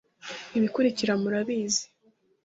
[0.57, 1.85] Ibikulikira murabizi.